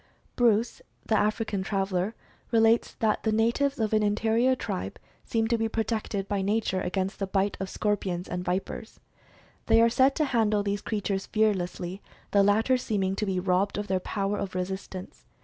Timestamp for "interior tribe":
4.01-4.97